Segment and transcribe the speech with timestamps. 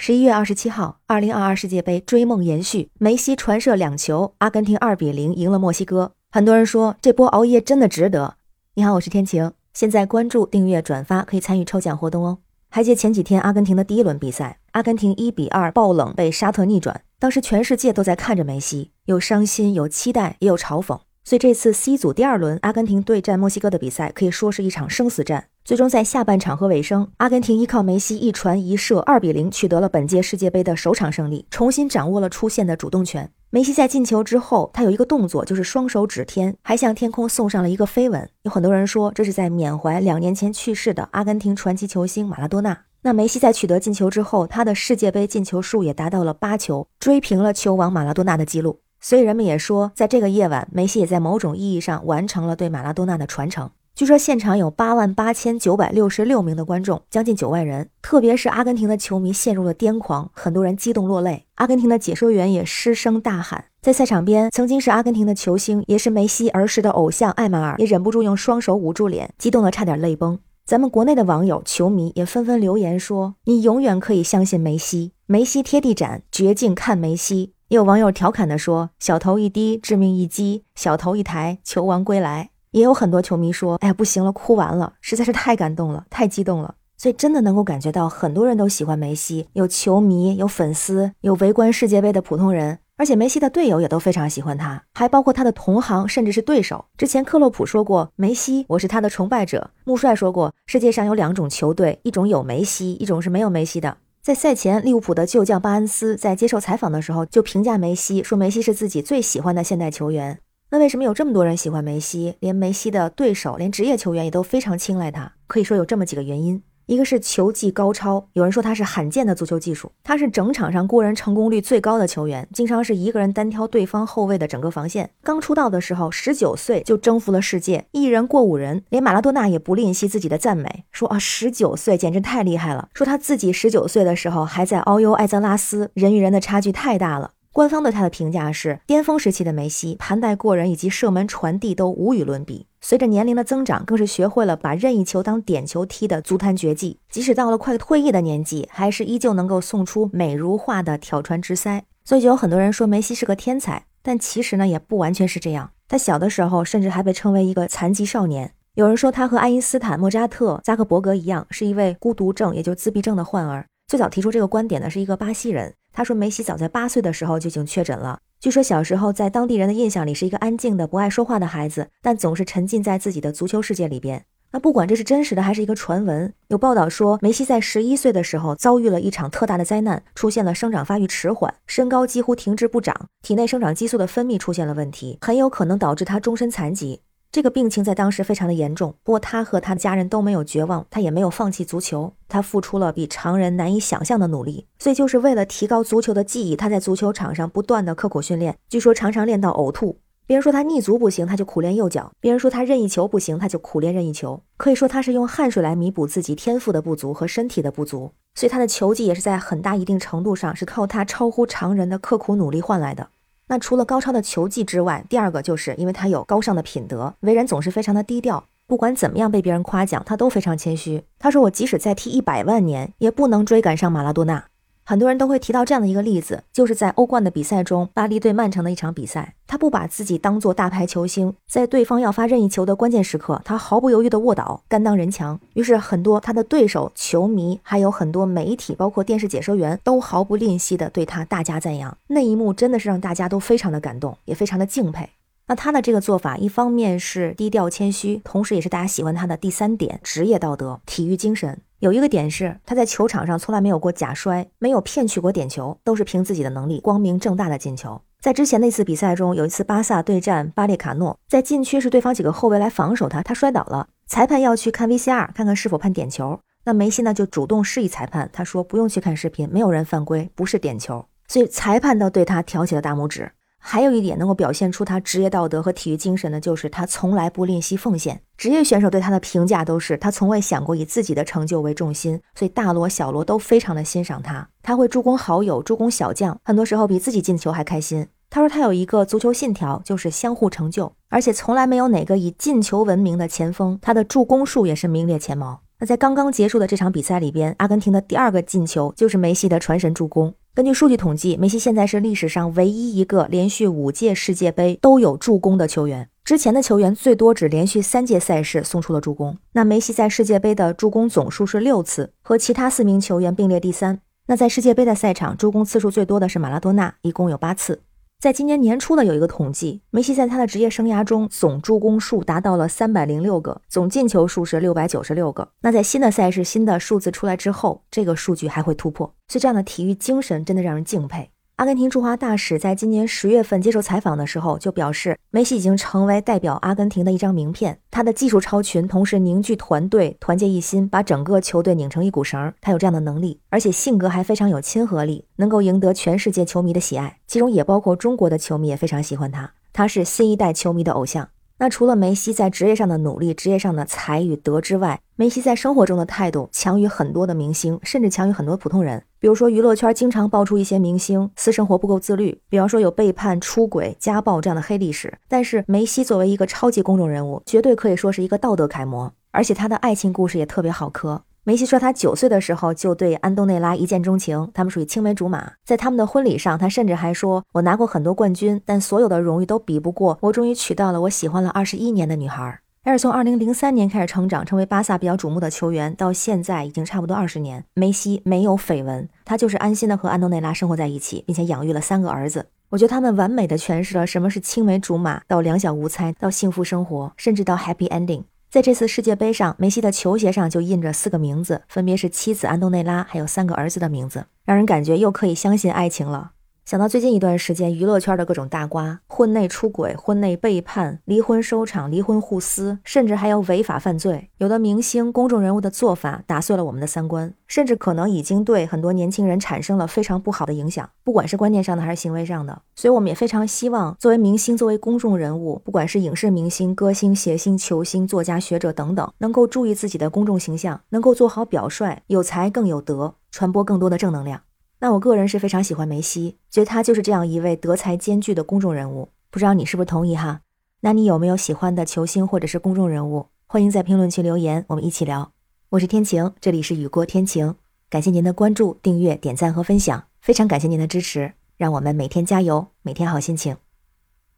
[0.00, 6.12] 十一月二十七号，二零二二世界杯追梦延续，梅西传射两球，阿根廷二比零赢了墨西哥。
[6.30, 8.36] 很多人说这波熬夜真的值得。
[8.74, 12.38] 你好，我是天晴，现在关注、订阅、转发可以参与抽奖活动哦。
[12.70, 21.00] 还记得前几天阿根廷的第一轮比赛，阿根廷一比二爆冷被沙特逆转，当时全世界都在看着梅西，有伤心，有期待，也有嘲讽。
[21.28, 25.48] 所以这次 C 组第二轮阿根廷对战墨西哥的比赛可以说是一场生死战。
[25.62, 33.30] 最终在下半场和尾声，阿根廷依靠梅西一传一射，二比零取得了本届世界杯的首场胜利，重新掌握了出线的主动权。
[33.50, 38.26] 梅西在进球之后，他有一个动作，就是双手指天，还向天空送上了一个飞吻。
[38.44, 42.84] 有很多人说这是在缅怀两年前去世的阿根廷传奇球星马拉多纳。
[43.02, 48.80] 那梅西在取得进球之后，他的世界杯进球数也达到了八球，追平了球王马拉多纳的记录。
[49.00, 53.70] 所以人们也说，在这个夜晚，梅西也在某种意义上完成了对马拉多纳的传承。
[53.94, 57.88] 据说现场有八万八千九百六十六名的观众，将近九万人。
[58.00, 61.46] 特别是阿根廷的球迷陷入了癫狂，很多人激动落泪。
[61.56, 63.64] 阿根廷的解说员也失声大喊。
[63.82, 70.38] 在赛场边，曾经是阿根廷的球星，也是梅西儿时的偶像艾马尔，也忍不住用双手捂住脸，激动的差点泪崩。
[70.64, 96.86] 咱们国内的网友、球迷也纷纷留言说：“你永远可以相信梅西，梅西贴地斩，绝境看梅西。”也有网友调侃的说：“小头一低，致命一击；小头一抬，球王归来。”也有很多球迷说：“哎呀，不行了，哭完了，实在是太感动了，太激动了。”所以真的能够感觉到，很多人都喜欢梅西，有球迷，有粉丝，有围观世界杯的普通人，而且梅西的队友也都非常喜欢他，还包括他的同行，甚至是对手。
[96.96, 112.34] 之前克洛普说过：“梅西，我是他的崇拜者。”穆帅说过：“世界上有两种球队，一种有梅西，一种是没有梅西的。”在赛前，利物浦的旧将巴恩斯在接受采访的时候就评价梅西说：“梅西是自己最喜欢的现代球员。”那为什么有这么多人喜欢梅西？
[112.40, 115.32] 连梅西的对手，连职业球员也都非常青睐他。
[115.46, 125.10] 可以说有这么几个原因：一个是球技高超，有人说他是罕见的足球技术，他是整场上过人成功率最高的球员，经常是一个人单挑对方后卫的整个防线。
[125.22, 132.88] 刚出道的时候，十九岁就征服了世界，一人过五人，连马拉多纳也不吝惜自己的赞美，说啊，十九岁简直太厉害了。
[132.94, 137.32] 说他自己十九岁的时候还在遨游艾泽拉斯，人与人的差距太大了。
[137.52, 142.67] 官方对他的评价是，巅峰时期的梅西盘带过人以及射门传递都无与伦比。
[142.80, 146.98] 随着年龄的增长，更是学会了把任意球当点球踢的足坛绝技。
[147.10, 151.84] 即使到了快退役的年纪，还是依旧能够送出美如画的挑传直塞。
[152.04, 155.70] 所以就有很多人说梅西是个天才，但其实呢，也不完全是这样。
[155.88, 158.52] 他小的时候甚至还被称为一个残疾少年。
[158.74, 163.66] 有人说他和爱因斯坦、莫扎特、扎克伯格一样，是一位孤独症，也就是自闭症的患儿。
[163.88, 165.74] 最早提出这个观点的是一个巴西人。
[165.92, 168.20] 他说，梅西早在八岁的时候就已经确诊了。
[168.40, 174.24] 据说小时候在当地人的印象里是一个安静的、不爱说话的孩子，但总是沉浸在自己的足球世界里边。
[174.52, 187.00] 那不管这是真实的还是一个传闻，有报道说梅西在十一岁的时候遭遇了一场特大的灾难，出现了生长发育迟缓，身高几乎停滞不长，体内生长激素的分泌出现了问题，很有可能导致他终身残疾。
[187.38, 200.00] 这个病情在当时非常的严重，不过他和他的家人都没有绝望，他也没有放弃足球，他付出了比常人难以想象的努力，所以就是为了提高足球的技艺，他在足球场上不断的刻苦训练，据说常常练到呕吐。
[200.26, 204.42] 别人说他逆足不行，他就苦练右脚；别人说他任意球不行，他就苦练任意球。
[204.56, 213.10] 可以说他是用汗水来弥补自己天赋的不足和身体的不足，所以他的球技也是在很大一定程度上是靠他超乎常人的刻苦努力换来的。
[213.48, 218.44] 那除了高超的球技之外，第二个就是因为他有高尚的品德，为人总是非常的低调。
[218.66, 221.02] 不管怎么样被别人夸奖，他都非常谦虚。
[221.18, 224.44] 他说：“我即使再踢一百万年，也不能追赶上马拉多纳。”
[224.88, 235.38] 很多人都会提到这样的一个例子，就是在欧冠的比赛中，巴黎对曼城的一场比赛，他不把自己当做大牌球星，在对方要发任意球的关键时刻，他毫不犹豫的卧倒，甘当人墙。
[235.52, 241.94] 于是很多他的对手、球迷，还有很多媒体，包括电视解说员，都毫不吝惜的对他大加赞扬。
[242.06, 245.10] 那一幕真的是让大家都非常的感动，也非常的敬佩。
[245.48, 251.60] 那他的这个做法，一方面是低调谦虚，同时也是大家喜欢他的第三点：职业道德、体育精神。
[251.80, 258.00] 有一个点是，他在球场上从来没有过假摔，没有骗取过点球，都是凭自己的能力光明正大的进球。
[258.20, 266.40] 在之前那次比赛中，有一次巴萨对战巴列卡诺，在禁区是对方几个后卫来防守他，他摔倒了，裁判要去看 VCR，看看是否判点球。
[266.64, 271.06] 那梅西呢就主动示意裁判，他说不用去看视频，没有人犯规，不是点球。
[271.28, 273.30] 所以裁判都对他挑起了大拇指。
[273.70, 278.22] 还有一点能够表现出他职业道德和体育精神的，就是他从来不吝惜奉献。
[278.38, 284.48] 职业选手对他的评价都是，他从未想过以自己的成就为重心，所以大罗、小罗都非常的欣赏他。
[284.62, 288.06] 他会助攻好友，助攻小将，很多时候比自己进球还开心。
[288.30, 295.60] 他说他有一个足球信条，就是相互成就，而且从来没有哪个以进球闻名的前锋，他的助攻数也是名列前茅。
[295.80, 300.32] 那在刚刚结束的这场比赛里边，阿根廷的第二个进球就是梅西的传神助攻。
[300.58, 306.08] 根据数据统计，梅西现在是历史上唯一一个连续五届世界杯都有助攻的球员。
[306.24, 309.38] 之前的球员最多只连续三届赛事送出了助攻。
[309.52, 314.00] 那梅西在世界杯的助攻总数是六次，和其他四名球员并列第三。
[314.26, 317.82] 那在世界杯的赛场，助攻次数最多的是马拉多纳，一共有八次。
[318.20, 325.48] 在今年年初呢有一个统计，梅西在他的职业生涯中总助攻数达到了三百零六个，总进球数是六百九十六个。
[325.60, 329.14] 那在新的赛事、新的数字出来之后，这个数据还会突破。
[329.28, 331.30] 所以这样的体育精神真的让人敬佩。
[331.58, 337.80] 阿根廷驻华大使在今年十月份接受采访的时候就表示，梅西已经成为代表阿根廷的一张名片。
[337.90, 342.54] 他的技术超群，同时凝聚团队，团结一心，把整个球队拧成一股绳。
[342.60, 349.50] 他有这样的能力，而且性格还非常有亲和力，能够赢得全世界球迷的喜爱，其中也包括中国的球迷也非常喜欢他。
[349.72, 351.28] 他是新一代球迷的偶像。
[351.60, 359.02] 那除了梅西在职业上的努力、职业上的才与德之外，梅西在生活中的态度强于很多的明星，甚至强于很多普通人。
[359.18, 365.12] 比如说，娱乐圈经常爆出一些明星私生活不够自律，比方说有背叛、出轨、家暴这样的黑历史。
[365.26, 371.22] 但是梅西作为一个超级公众人物，绝对可以说是一个道德楷模，而且他的爱情故事也特别好磕。
[371.44, 375.52] 梅西说，他九岁的时候就对安东内拉一见钟情，他们属于青梅竹马。
[375.64, 392.46] 在他们的婚礼上，他甚至还说：“我拿过很多冠军，但所有的荣誉都比不过我终于娶到了我喜欢了二十一年的女孩。”但是从二零零三年开始成长，成为巴萨比较瞩目的球员，到现在已经差不多二十年，梅西没有绯闻，他就是安心的和安东内拉生活在一起，并且养育了三个儿子。
[392.70, 398.24] 我觉得他们完美的诠释了什么是青梅竹马，到两小无猜，到幸福生活，甚至到 happy ending。
[398.50, 406.32] 在这次世界杯上，梅西的球鞋上就印着四个名字，分别是妻子安东内拉，还有三个儿子的名字，让人感觉又可以相信爱情了。
[406.68, 414.28] 想到最近一段时间娱乐圈的各种大瓜，婚内出轨、婚内背叛、离婚收场、离婚互撕，甚至还有违法犯罪。
[414.36, 422.60] 有的明星、公众人物的做法打碎了我们的三观，甚至可能已经对很多年轻人产生了非常不好的影响，不管是观念上的还是行为上的。
[422.76, 434.42] 所以我们也非常希望，作为明星、作为公众人物，不管是影视明星、歌星、谐星、球星、作家、学者等等，能够注意自己的公众形象，能够做好表率，有才更有德，传播更多的正能量。
[434.80, 439.08] 那我个人是非常喜欢梅西，觉得他就是这样一位德才兼具的公众人物。
[439.30, 440.42] 不知道你是不是同意哈？
[440.80, 443.26] 那你有没有喜欢的球星或者是公众人物？
[443.46, 445.32] 欢迎在评论区留言，我们一起聊。
[445.70, 447.56] 我是天晴，这里是雨过天晴，
[447.90, 453.56] 感谢您的关注、订阅、点赞和分享，非常感谢您的支持，让我们每天加油，每天好心情。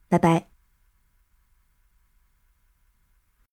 [0.09, 0.50] 拜拜。